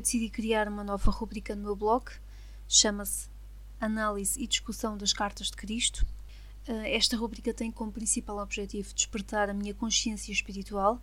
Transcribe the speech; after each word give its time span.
eu 0.00 0.02
decidi 0.02 0.30
criar 0.30 0.66
uma 0.66 0.82
nova 0.82 1.10
rubrica 1.10 1.54
no 1.54 1.62
meu 1.62 1.76
blog, 1.76 2.10
chama-se 2.66 3.28
Análise 3.78 4.42
e 4.42 4.46
Discussão 4.46 4.96
das 4.96 5.12
Cartas 5.12 5.48
de 5.48 5.56
Cristo. 5.58 6.06
Eh, 6.66 6.96
esta 6.96 7.18
rubrica 7.18 7.52
tem 7.52 7.70
como 7.70 7.92
principal 7.92 8.38
objetivo 8.38 8.94
despertar 8.94 9.50
a 9.50 9.52
minha 9.52 9.74
consciência 9.74 10.32
espiritual 10.32 11.02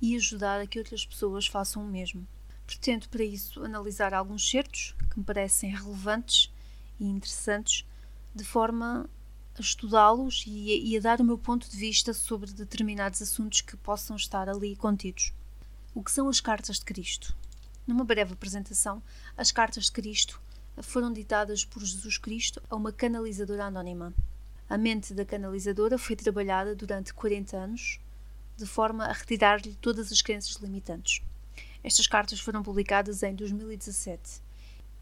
e 0.00 0.16
ajudar 0.16 0.62
a 0.62 0.66
que 0.66 0.78
outras 0.78 1.04
pessoas 1.04 1.46
façam 1.46 1.84
o 1.84 1.86
mesmo. 1.86 2.26
Pretendo, 2.66 3.06
para 3.10 3.22
isso, 3.22 3.62
analisar 3.62 4.14
alguns 4.14 4.48
certos 4.48 4.94
que 5.10 5.18
me 5.18 5.26
parecem 5.26 5.70
relevantes 5.70 6.50
e 6.98 7.04
interessantes, 7.04 7.84
de 8.34 8.44
forma 8.44 9.10
a 9.58 9.60
estudá-los 9.60 10.44
e, 10.46 10.90
e, 10.90 10.96
a 10.96 11.00
dar 11.00 11.20
o 11.20 11.24
meu 11.24 11.36
ponto 11.36 11.68
de 11.68 11.76
vista 11.76 12.14
sobre 12.14 12.50
determinados 12.50 13.20
assuntos 13.20 13.60
que 13.60 13.76
possam 13.76 14.16
estar 14.16 14.48
ali 14.48 14.74
contidos. 14.74 15.34
O 15.94 16.02
que 16.02 16.10
são 16.10 16.30
as 16.30 16.40
cartas 16.40 16.78
de 16.78 16.86
Cristo? 16.86 17.36
Numa 17.88 18.04
breve 18.04 18.34
apresentação, 18.34 19.02
as 19.34 19.50
cartas 19.50 19.84
de 19.84 19.92
Cristo 19.92 20.38
foram 20.82 21.10
ditadas 21.10 21.64
por 21.64 21.82
Jesus 21.82 22.18
Cristo 22.18 22.62
a 22.68 22.76
uma 22.76 22.92
canalizadora 22.92 23.64
anónima. 23.64 24.12
A 24.68 24.76
mente 24.76 25.14
da 25.14 25.24
canalizadora 25.24 25.96
foi 25.96 26.14
trabalhada 26.14 26.76
durante 26.76 27.14
40 27.14 27.56
anos, 27.56 27.98
de 28.58 28.66
forma 28.66 29.06
a 29.06 29.12
retirar-lhe 29.14 29.74
todas 29.76 30.12
as 30.12 30.20
crenças 30.20 30.56
limitantes. 30.56 31.22
Estas 31.82 32.06
cartas 32.06 32.38
foram 32.38 32.62
publicadas 32.62 33.22
em 33.22 33.34
2017. 33.34 34.42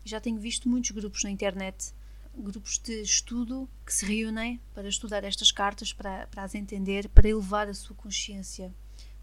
Já 0.04 0.20
tenho 0.20 0.38
visto 0.38 0.68
muitos 0.68 0.92
grupos 0.92 1.24
na 1.24 1.30
internet 1.32 1.92
grupos 2.38 2.78
de 2.78 3.00
estudo 3.02 3.68
que 3.84 3.92
se 3.92 4.06
reúnem 4.06 4.60
para 4.72 4.86
estudar 4.86 5.24
estas 5.24 5.50
cartas, 5.50 5.92
para, 5.92 6.28
para 6.28 6.44
as 6.44 6.54
entender, 6.54 7.08
para 7.08 7.28
elevar 7.28 7.66
a 7.66 7.74
sua 7.74 7.96
consciência, 7.96 8.72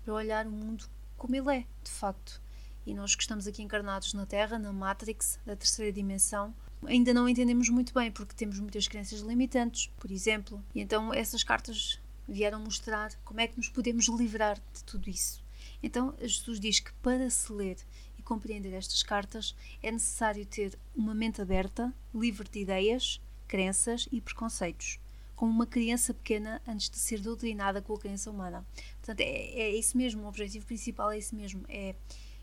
para 0.04 0.14
olhar 0.14 0.46
o 0.48 0.52
mundo 0.52 0.84
como 1.16 1.34
ele 1.34 1.60
é, 1.60 1.66
de 1.82 1.92
facto. 1.92 2.43
E 2.86 2.94
nós 2.94 3.16
que 3.16 3.24
estamos 3.24 3.48
aqui 3.48 3.62
encarnados 3.62 4.14
na 4.14 4.26
Terra, 4.26 4.60
na 4.60 4.74
Matrix 4.74 5.40
da 5.46 5.56
terceira 5.56 5.92
dimensão, 5.92 6.54
ainda 6.86 7.14
não 7.14 7.30
entendemos 7.30 7.70
muito 7.70 7.94
bem 7.94 8.12
porque 8.12 8.36
temos 8.36 8.60
muitas 8.60 8.88
crenças 8.88 9.22
limitantes, 9.22 9.90
por 9.98 10.12
exemplo. 10.12 10.64
E 10.76 10.82
então 10.82 11.14
essas 11.14 11.44
cartas 11.44 12.00
vieram 12.28 12.60
mostrar 12.60 13.12
como 13.24 13.40
é 13.40 13.48
que 13.48 13.58
nos 13.58 13.70
podemos 13.70 14.08
livrar 14.08 14.58
de 14.74 14.84
tudo 14.84 15.10
isso. 15.10 15.44
Então 15.82 16.14
Jesus 16.22 16.60
diz 16.60 16.80
que 16.80 16.94
para 17.02 17.30
se 17.30 17.52
ler 17.52 17.78
compreender 18.24 18.74
estas 18.74 19.04
cartas, 19.04 19.56
é 19.82 19.92
necessário 19.92 20.46
ter 20.46 20.78
uma 20.96 21.14
mente 21.14 21.42
aberta, 21.42 21.94
livre 22.14 22.48
de 22.50 22.60
ideias, 22.60 23.22
crenças 23.48 24.08
e 24.12 24.20
preconceitos, 24.20 25.00
como 25.36 25.52
uma 25.52 25.68
criança 25.68 26.14
pequena 26.14 26.62
antes 26.68 26.90
de 26.90 26.98
ser 26.98 27.20
doutrinada 27.20 27.82
com 27.82 27.94
a 27.94 28.00
crença 28.00 28.32
humana. 28.32 28.66
Portanto, 29.00 29.20
é, 29.20 29.26
é 29.26 29.76
isso 29.76 29.98
mesmo, 29.98 30.24
o 30.24 30.28
objetivo 30.28 30.66
principal 30.66 31.12
é 31.12 31.18
esse 31.18 31.36
mesmo, 31.36 31.64
é, 31.68 31.96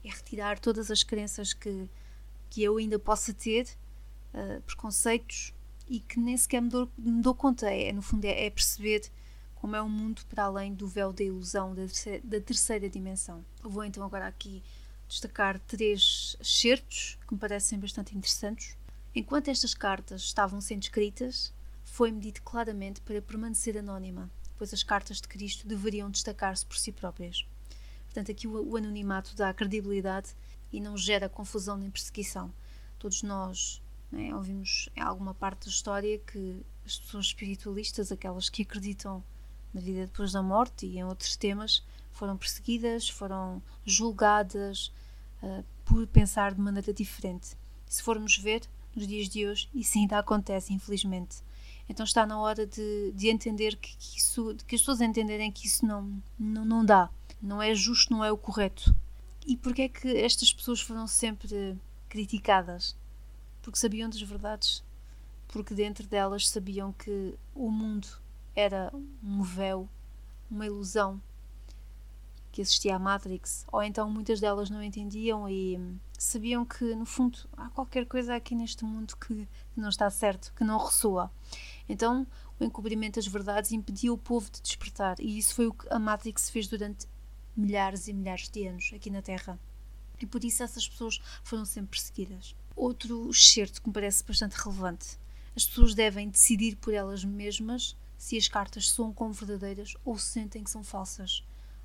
é 0.05 0.09
retirar 0.09 0.59
todas 0.59 0.91
as 0.91 1.03
crenças 1.03 1.53
que, 1.53 1.89
que 2.49 2.63
eu 2.63 2.77
ainda 2.77 2.99
possa 2.99 3.33
ter, 3.33 3.67
uh, 4.35 4.61
preconceitos, 4.63 5.53
e 5.91 5.99
que 5.99 6.21
nem 6.21 6.37
sequer 6.37 6.63
me 6.63 6.69
dou, 6.69 6.89
me 6.97 7.21
dou 7.21 7.35
conta. 7.35 7.69
É, 7.69 7.93
no 7.93 8.01
fundo, 8.01 8.25
é, 8.25 8.47
é, 8.47 8.51
perceber 8.51 9.11
como 9.57 9.75
é 9.75 9.83
um 9.83 9.89
mundo 9.89 10.23
para 10.27 10.45
além 10.45 10.73
do 10.73 10.87
véu 10.87 11.13
da 11.13 11.25
ilusão 11.25 11.75
da 11.75 11.83
terceira, 11.83 12.21
da 12.23 12.41
terceira 12.41 12.89
dimensão. 12.89 13.45
Eu 13.63 13.69
vou 13.69 13.85
então 13.85 14.05
agora 14.05 14.29
aqui 14.29 14.63
destacar 15.09 15.59
três 15.59 16.37
excertos 16.41 17.19
que 17.27 17.35
me 17.35 17.41
parecem 17.41 17.79
bastante 17.79 18.17
interessantes. 18.17 18.79
Enquanto 19.13 19.49
estas 19.49 19.75
cartas 19.75 20.23
estavam 20.23 20.61
sendo 20.61 20.85
escritas, 20.85 21.53
foi-me 21.85 22.21
dito 22.21 22.41
claramente 22.43 23.01
para 23.01 23.21
permanecer 23.21 23.77
anónima, 23.77 24.31
pois 24.57 24.73
as 24.73 24.85
cartas 24.85 25.21
de 25.21 25.27
Cristo 25.27 25.67
deveriam 25.67 26.09
destacar-se 26.09 26.65
por 26.65 26.77
si 26.77 26.93
próprias. 26.93 27.45
Portanto, 28.11 28.33
aqui 28.33 28.49
o, 28.49 28.77
anonimato 28.77 29.37
dá 29.37 29.55
credibilidade 29.55 30.35
e 30.73 30.81
não 30.81 30.97
gera 30.97 31.29
confusão 31.29 31.77
nem 31.77 31.89
perseguição. 31.89 32.53
Todos 32.99 33.23
nós 33.23 33.81
né, 34.11 34.35
ouvimos 34.35 34.89
em 34.97 35.01
alguma 35.01 35.33
parte 35.33 35.67
da 35.67 35.71
história 35.71 36.19
que 36.19 36.61
as 36.85 36.99
pessoas 36.99 37.27
espiritualistas, 37.27 38.11
aquelas 38.11 38.49
que 38.49 38.63
acreditam 38.63 39.23
na 39.73 39.81
vida 39.81 40.07
depois 40.07 40.33
da 40.33 40.43
morte 40.43 40.87
e 40.87 40.99
em 40.99 41.05
outros 41.05 41.37
temas, 41.37 41.85
foram 42.11 42.37
perseguidas, 42.37 43.09
foram 43.09 43.63
julgadas 43.87 44.93
uh, 45.41 45.65
por 45.85 46.05
pensar 46.09 46.53
de 46.53 46.61
maneira 46.61 46.93
diferente. 46.93 47.57
Se 47.87 48.03
formos 48.03 48.37
ver, 48.37 48.63
nos 48.95 49.07
dias 49.07 49.29
de 49.29 49.47
hoje, 49.47 49.69
isso 49.73 49.97
ainda 49.97 50.19
acontece, 50.19 50.73
infelizmente. 50.73 51.37
Então 51.89 52.03
está 52.03 52.27
na 52.27 52.41
hora 52.41 52.67
de, 52.67 53.13
de 53.13 53.29
entender 53.29 53.77
que, 53.77 53.97
que, 53.97 54.19
isso, 54.19 54.57
que 54.67 54.75
as 54.75 54.81
pessoas 54.81 55.01
entenderem 55.01 55.53
que 55.53 55.69
isso 55.69 55.87
não, 55.87 56.21
não, 56.37 56.65
não 56.65 56.85
dá, 56.85 57.09
não 57.43 57.63
é 57.63 57.75
justo, 57.75 58.13
não 58.13 58.25
é 58.25 58.31
o 58.31 58.37
correto. 58.37 58.95
E 59.47 59.57
porquê 59.57 59.83
é 59.83 59.89
que 59.89 60.09
estas 60.17 60.53
pessoas 60.53 60.81
foram 60.81 61.07
sempre 61.07 61.79
criticadas? 62.09 62.97
Porque 63.63 63.79
sabiam 63.79 64.09
das 64.09 64.21
verdades, 64.21 64.83
porque 65.49 65.75
dentro 65.75 66.07
delas 66.07 66.49
sabiam 66.49 66.93
que 66.93 67.35
o 67.55 67.71
mundo 67.71 68.09
era 68.55 68.93
um 69.23 69.43
véu, 69.43 69.89
uma 70.51 70.67
ilusão, 70.67 71.21
que 72.53 72.61
existia 72.61 72.97
a 72.97 72.99
Matrix, 72.99 73.65
ou 73.71 73.83
então 73.83 74.11
muitas 74.11 74.41
delas 74.41 74.69
não 74.71 74.83
entendiam 74.83 75.49
e 75.49 75.79
sabiam 76.19 76.65
que, 76.65 76.95
no 76.95 77.07
fundo, 77.07 77.39
há 77.57 77.69
qualquer 77.71 78.07
coisa 78.07 78.35
aqui 78.35 78.55
neste 78.55 78.85
mundo 78.85 79.17
que 79.17 79.49
não 79.77 79.89
está 79.89 80.11
certo, 80.11 80.53
que 80.55 80.65
não 80.65 80.79
ressoa. 80.79 81.31
Então, 81.89 82.27
o 82.59 82.65
encobrimento 82.65 83.19
das 83.19 83.27
verdades 83.27 83.73
impedia 83.73 84.13
o 84.13 84.19
povo 84.19 84.51
de 84.51 84.61
despertar, 84.61 85.17
e 85.21 85.39
isso 85.39 85.55
foi 85.55 85.69
o 85.69 85.73
que 85.73 85.87
a 85.91 85.99
Matrix 85.99 86.51
fez 86.51 86.67
durante 86.67 87.07
milhares 87.61 88.09
e 88.09 88.13
milhares 88.13 88.49
de 88.49 88.67
anos 88.67 88.91
aqui 88.95 89.11
na 89.11 89.23
Terra. 89.23 89.59
E 90.21 90.27
por 90.27 90.45
isso 90.45 90.63
essas 90.63 90.89
pessoas 90.89 91.21
foram 91.43 91.65
sempre 91.65 91.99
perseguidas. 91.99 92.55
Outro 92.77 93.31
excerto 93.31 93.81
que 93.81 93.89
me 93.89 93.95
parece 93.95 94.25
bastante 94.25 94.55
relevante. 94.55 95.19
As 95.57 95.65
pessoas 95.65 95.95
devem 95.95 96.29
decidir 96.29 96.77
por 96.77 96.95
elas 96.95 97.25
mesmas 97.25 97.97
se 98.17 98.37
as 98.37 98.49
cartas 98.49 98.89
soam 98.89 99.13
como 99.13 99.33
verdadeiras 99.33 99.95
ou 100.05 100.19
se 100.19 100.27
sentem 100.27 100.63
que 100.63 100.71
são 100.71 100.85
falsas 100.85 101.43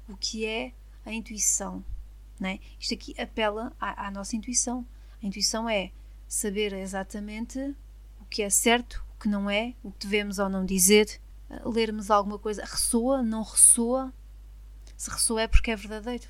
o 0.07 0.15
que 0.15 0.45
é 0.45 0.73
a 1.05 1.11
intuição. 1.11 1.83
Né? 2.39 2.59
Isto 2.79 2.93
aqui 2.93 3.15
apela 3.19 3.73
à, 3.79 4.07
à 4.07 4.11
nossa 4.11 4.35
intuição. 4.35 4.85
A 5.21 5.25
intuição 5.25 5.69
é 5.69 5.91
saber 6.27 6.73
exatamente 6.73 7.59
o 8.21 8.25
que 8.25 8.41
é 8.41 8.49
certo, 8.49 9.03
o 9.15 9.21
que 9.21 9.29
não 9.29 9.49
é, 9.49 9.73
o 9.83 9.91
que 9.91 9.99
devemos 10.05 10.39
ou 10.39 10.49
não 10.49 10.65
dizer, 10.65 11.19
eh, 11.49 11.61
lermos 11.65 12.11
alguma 12.11 12.37
coisa, 12.37 12.63
ressoa, 12.63 13.21
não 13.21 13.41
ressoa. 13.43 14.13
Se 14.97 15.09
ressoa 15.09 15.41
é 15.41 15.47
porque 15.47 15.71
é 15.71 15.75
verdadeiro. 15.75 16.27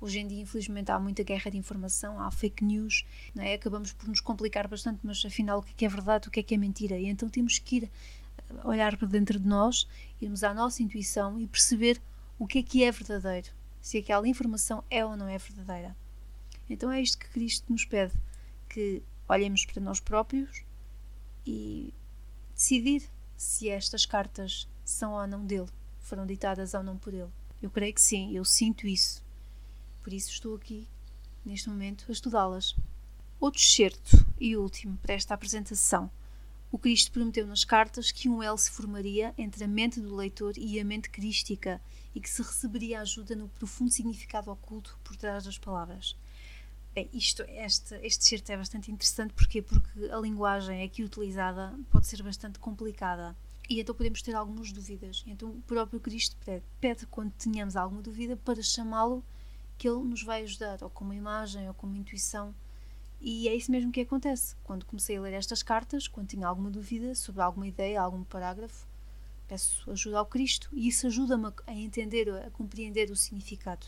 Hoje 0.00 0.18
em 0.18 0.26
dia, 0.26 0.42
infelizmente, 0.42 0.90
há 0.90 0.98
muita 0.98 1.22
guerra 1.22 1.50
de 1.50 1.56
informação, 1.56 2.20
há 2.20 2.30
fake 2.30 2.64
news, 2.64 3.06
não 3.34 3.44
é? 3.44 3.54
acabamos 3.54 3.92
por 3.92 4.08
nos 4.08 4.20
complicar 4.20 4.66
bastante, 4.66 4.98
mas 5.04 5.24
afinal, 5.24 5.60
o 5.60 5.62
que 5.62 5.84
é, 5.84 5.86
é 5.86 5.88
verdade, 5.88 6.26
o 6.26 6.30
que 6.30 6.40
é 6.40 6.42
que 6.42 6.54
é 6.54 6.58
mentira? 6.58 6.98
E 6.98 7.06
então 7.06 7.28
temos 7.28 7.58
que 7.60 7.76
ir 7.76 7.84
eh, 7.84 8.54
olhar 8.64 8.96
para 8.96 9.06
dentro 9.06 9.38
de 9.38 9.46
nós, 9.46 9.86
irmos 10.20 10.42
à 10.42 10.52
nossa 10.52 10.82
intuição 10.82 11.38
e 11.38 11.46
perceber 11.46 12.02
o 12.36 12.48
que 12.48 12.58
é 12.58 12.62
que 12.64 12.82
é 12.82 12.90
verdadeiro, 12.90 13.48
se 13.80 13.98
aquela 13.98 14.26
informação 14.26 14.82
é 14.90 15.04
ou 15.04 15.16
não 15.16 15.28
é 15.28 15.38
verdadeira. 15.38 15.96
Então 16.68 16.90
é 16.90 17.00
isto 17.00 17.18
que 17.18 17.28
Cristo 17.28 17.70
nos 17.72 17.84
pede, 17.84 18.12
que 18.68 19.02
olhemos 19.28 19.64
para 19.64 19.80
nós 19.80 20.00
próprios 20.00 20.64
e 21.46 21.94
decidir 22.54 23.08
se 23.36 23.68
estas 23.68 24.04
cartas 24.04 24.68
são 24.84 25.12
ou 25.12 25.26
não 25.26 25.46
dele, 25.46 25.68
foram 26.00 26.26
ditadas 26.26 26.74
ou 26.74 26.82
não 26.82 26.96
por 26.96 27.14
ele. 27.14 27.30
Eu 27.62 27.70
creio 27.70 27.94
que 27.94 28.02
sim, 28.02 28.36
eu 28.36 28.44
sinto 28.44 28.86
isso. 28.86 29.24
Por 30.02 30.12
isso 30.12 30.30
estou 30.30 30.56
aqui, 30.56 30.88
neste 31.44 31.68
momento, 31.68 32.04
a 32.08 32.12
estudá-las. 32.12 32.74
Outro 33.40 33.62
excerto 33.62 34.26
e 34.38 34.56
último 34.56 34.98
para 34.98 35.14
esta 35.14 35.32
apresentação 35.32 36.10
o 36.72 36.78
Cristo 36.78 37.12
prometeu 37.12 37.46
nas 37.46 37.64
cartas 37.64 38.10
que 38.10 38.30
um 38.30 38.42
elo 38.42 38.56
se 38.56 38.70
formaria 38.70 39.34
entre 39.36 39.62
a 39.62 39.68
mente 39.68 40.00
do 40.00 40.16
leitor 40.16 40.54
e 40.56 40.80
a 40.80 40.84
mente 40.84 41.10
crística 41.10 41.78
e 42.14 42.20
que 42.20 42.30
se 42.30 42.40
receberia 42.40 43.02
ajuda 43.02 43.36
no 43.36 43.46
profundo 43.46 43.92
significado 43.92 44.50
oculto 44.50 44.98
por 45.04 45.14
trás 45.14 45.44
das 45.44 45.58
palavras. 45.58 46.16
Bem, 46.94 47.10
isto, 47.12 47.42
este, 47.42 47.94
este 47.96 48.24
certo 48.24 48.48
é 48.48 48.56
bastante 48.56 48.90
interessante 48.90 49.34
porque, 49.34 49.60
porque 49.60 50.06
a 50.10 50.16
linguagem 50.16 50.82
aqui 50.82 51.04
utilizada 51.04 51.78
pode 51.90 52.06
ser 52.06 52.22
bastante 52.22 52.58
complicada 52.58 53.36
e 53.72 53.80
então 53.80 53.94
podemos 53.94 54.20
ter 54.20 54.34
algumas 54.34 54.70
dúvidas. 54.70 55.24
Então 55.26 55.50
o 55.50 55.62
próprio 55.62 55.98
Cristo 55.98 56.36
pede, 56.44 56.64
pede 56.80 57.06
quando 57.06 57.32
tenhamos 57.32 57.76
alguma 57.76 58.02
dúvida 58.02 58.36
para 58.36 58.62
chamá-lo 58.62 59.24
que 59.78 59.88
ele 59.88 60.02
nos 60.02 60.22
vai 60.22 60.42
ajudar, 60.42 60.82
ou 60.82 60.90
com 60.90 61.04
uma 61.04 61.14
imagem, 61.14 61.66
ou 61.66 61.74
com 61.74 61.86
uma 61.86 61.96
intuição, 61.96 62.54
e 63.20 63.48
é 63.48 63.54
isso 63.54 63.70
mesmo 63.70 63.92
que 63.92 64.00
acontece. 64.00 64.56
Quando 64.64 64.84
comecei 64.84 65.16
a 65.16 65.20
ler 65.20 65.32
estas 65.32 65.62
cartas, 65.62 66.08
quando 66.08 66.28
tinha 66.28 66.46
alguma 66.46 66.70
dúvida 66.70 67.14
sobre 67.14 67.40
alguma 67.40 67.66
ideia, 67.66 68.00
algum 68.00 68.24
parágrafo, 68.24 68.86
peço 69.48 69.90
ajuda 69.90 70.18
ao 70.18 70.26
Cristo 70.26 70.68
e 70.72 70.88
isso 70.88 71.06
ajuda-me 71.06 71.52
a 71.66 71.72
entender, 71.72 72.28
a 72.28 72.50
compreender 72.50 73.10
o 73.10 73.16
significado. 73.16 73.86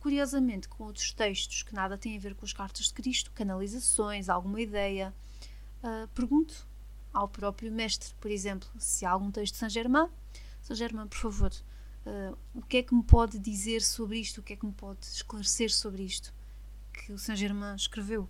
Curiosamente, 0.00 0.68
com 0.68 0.84
outros 0.84 1.12
textos 1.12 1.62
que 1.62 1.74
nada 1.74 1.98
têm 1.98 2.16
a 2.16 2.20
ver 2.20 2.34
com 2.34 2.44
as 2.44 2.52
cartas 2.52 2.86
de 2.86 2.94
Cristo, 2.94 3.32
canalizações, 3.32 4.28
alguma 4.28 4.60
ideia, 4.60 5.12
uh, 5.82 6.06
pergunto 6.08 6.66
ao 7.14 7.28
próprio 7.28 7.72
mestre, 7.72 8.12
por 8.20 8.30
exemplo, 8.30 8.68
se 8.78 9.06
há 9.06 9.10
algum 9.10 9.30
texto 9.30 9.54
de 9.54 9.58
Saint 9.60 9.72
Germain, 9.72 10.08
Saint 10.60 10.76
Germain, 10.76 11.06
por 11.06 11.16
favor, 11.16 11.52
uh, 12.04 12.36
o 12.54 12.62
que 12.62 12.78
é 12.78 12.82
que 12.82 12.94
me 12.94 13.02
pode 13.02 13.38
dizer 13.38 13.80
sobre 13.80 14.18
isto? 14.18 14.40
O 14.40 14.42
que 14.42 14.52
é 14.52 14.56
que 14.56 14.66
me 14.66 14.72
pode 14.72 15.06
esclarecer 15.06 15.72
sobre 15.72 16.02
isto? 16.02 16.34
que 16.94 17.12
o 17.12 17.18
Saint 17.18 17.38
Germain 17.38 17.74
escreveu, 17.74 18.28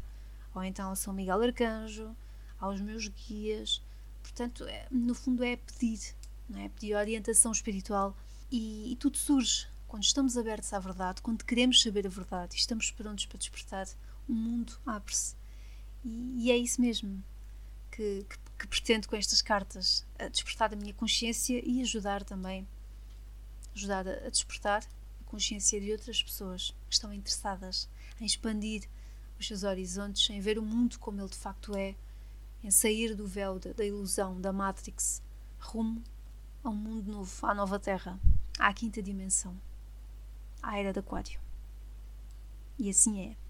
ou 0.54 0.64
então 0.64 0.90
a 0.90 0.96
São 0.96 1.12
Miguel 1.12 1.42
Arcanjo, 1.42 2.16
aos 2.58 2.80
meus 2.80 3.06
guias. 3.08 3.82
Portanto, 4.22 4.64
é, 4.64 4.86
no 4.90 5.14
fundo 5.14 5.44
é 5.44 5.56
pedir, 5.56 6.00
não 6.48 6.60
é? 6.60 6.68
pedir 6.70 6.94
orientação 6.94 7.52
espiritual 7.52 8.16
e, 8.50 8.92
e 8.92 8.96
tudo 8.96 9.18
surge 9.18 9.68
quando 9.86 10.02
estamos 10.02 10.36
abertos 10.36 10.72
à 10.72 10.78
verdade, 10.78 11.22
quando 11.22 11.44
queremos 11.44 11.80
saber 11.80 12.06
a 12.06 12.10
verdade 12.10 12.56
e 12.56 12.58
estamos 12.58 12.90
prontos 12.90 13.26
para 13.26 13.38
despertar, 13.38 13.86
o 14.28 14.32
mundo 14.32 14.72
abre-se. 14.84 15.36
E, 16.04 16.46
e, 16.46 16.50
é 16.50 16.56
isso 16.56 16.80
mesmo 16.80 17.22
que, 17.90 18.26
que, 18.28 18.38
que, 18.58 18.66
pretendo 18.66 19.08
com 19.08 19.16
estas 19.16 19.42
cartas: 19.42 20.06
despertar 20.30 20.72
a 20.72 20.76
minha 20.76 20.94
consciência 20.94 21.62
e 21.64 21.80
ajudar 21.82 22.22
também, 22.22 22.66
ajudar 23.74 24.06
a, 24.06 24.26
a 24.26 24.30
despertar 24.30 24.84
a 25.20 25.24
consciência 25.24 25.80
de 25.80 25.92
outras 25.92 26.22
pessoas 26.22 26.74
que 26.88 26.94
estão 26.94 27.12
interessadas 27.12 27.88
em 28.20 28.24
expandir 28.24 28.88
os 29.38 29.46
seus 29.46 29.64
horizontes, 29.64 30.28
em 30.30 30.40
ver 30.40 30.58
o 30.58 30.62
mundo 30.62 30.98
como 30.98 31.20
ele 31.20 31.28
de 31.28 31.36
facto 31.36 31.76
é, 31.76 31.94
em 32.62 32.70
sair 32.70 33.14
do 33.14 33.26
véu 33.26 33.58
da, 33.58 33.72
da 33.72 33.84
ilusão, 33.84 34.40
da 34.40 34.52
Matrix, 34.52 35.22
rumo 35.58 36.02
a 36.62 36.70
um 36.70 36.74
mundo 36.74 37.10
novo, 37.10 37.46
à 37.46 37.54
nova 37.54 37.78
Terra, 37.78 38.18
à 38.58 38.72
quinta 38.72 39.02
dimensão, 39.02 39.60
à 40.62 40.78
era 40.78 40.92
de 40.92 40.98
Aquário. 40.98 41.38
E 42.78 42.88
assim 42.88 43.20
é. 43.20 43.43